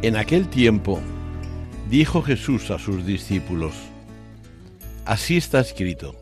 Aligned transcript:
En 0.00 0.14
aquel 0.14 0.46
tiempo 0.48 1.00
dijo 1.90 2.22
Jesús 2.22 2.70
a 2.70 2.78
sus 2.78 3.04
discípulos, 3.04 3.74
Así 5.04 5.36
está 5.36 5.58
escrito, 5.58 6.14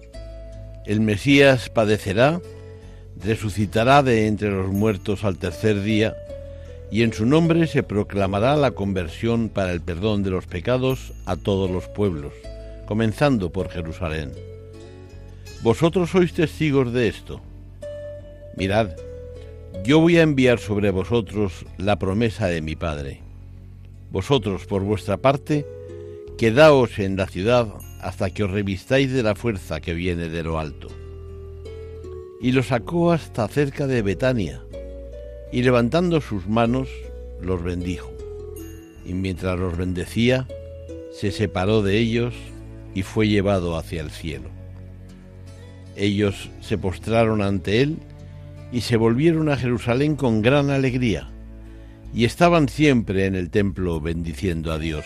el 0.87 1.01
Mesías 1.01 1.69
padecerá, 1.69 2.41
resucitará 3.23 4.03
de 4.03 4.29
entre 4.29 4.51
los 4.51 4.71
muertos 4.71 5.25
al 5.25 5.37
tercer 5.37 5.83
día, 5.83 6.17
y 6.91 7.03
en 7.03 7.13
su 7.13 7.27
nombre 7.27 7.67
se 7.67 7.83
proclamará 7.83 8.57
la 8.57 8.71
conversión 8.71 9.51
para 9.51 9.73
el 9.73 9.83
perdón 9.83 10.23
de 10.23 10.31
los 10.31 10.47
pecados 10.47 11.13
a 11.27 11.37
todos 11.37 11.71
los 11.71 11.87
pueblos, 11.87 12.33
comenzando 12.87 13.53
por 13.53 13.69
Jerusalén. 13.69 14.33
Vosotros 15.63 16.09
sois 16.09 16.33
testigos 16.33 16.95
de 16.95 17.09
esto. 17.09 17.43
Mirad, 18.57 18.93
yo 19.85 20.01
voy 20.01 20.17
a 20.17 20.23
enviar 20.23 20.61
sobre 20.61 20.91
vosotros 20.91 21.67
la 21.77 21.99
promesa 21.99 22.47
de 22.47 22.63
mi 22.63 22.75
Padre. 22.75 23.26
Vosotros, 24.11 24.67
por 24.67 24.83
vuestra 24.83 25.17
parte, 25.17 25.67
quedaos 26.39 26.99
en 26.99 27.17
la 27.17 27.27
ciudad 27.27 27.69
hasta 28.01 28.31
que 28.31 28.45
os 28.45 28.51
revistáis 28.51 29.12
de 29.12 29.23
la 29.23 29.35
fuerza 29.35 29.81
que 29.81 29.95
viene 29.95 30.29
de 30.29 30.43
lo 30.43 30.59
alto. 30.59 30.89
Y 32.41 32.53
lo 32.53 32.62
sacó 32.62 33.12
hasta 33.12 33.49
cerca 33.49 33.87
de 33.87 34.03
Betania, 34.03 34.62
y 35.51 35.62
levantando 35.62 36.21
sus 36.21 36.47
manos, 36.47 36.89
los 37.41 37.62
bendijo. 37.62 38.12
Y 39.05 39.15
mientras 39.15 39.59
los 39.59 39.77
bendecía, 39.77 40.47
se 41.12 41.31
separó 41.31 41.83
de 41.83 41.99
ellos 41.99 42.34
y 42.95 43.03
fue 43.03 43.29
llevado 43.29 43.77
hacia 43.77 44.03
el 44.03 44.11
cielo. 44.11 44.51
Ellos 45.97 46.51
se 46.61 46.77
postraron 46.77 47.43
ante 47.43 47.81
él 47.81 47.99
y 48.71 48.83
se 48.83 48.97
volvieron 48.97 49.49
a 49.49 49.57
Jerusalén 49.57 50.15
con 50.15 50.43
gran 50.43 50.71
alegría 50.71 51.31
y 52.15 52.25
estaban 52.25 52.69
siempre 52.69 53.27
en 53.27 53.35
el 53.35 53.51
templo 53.51 54.01
bendiciendo 54.01 54.73
a 54.73 54.79
Dios. 54.79 55.05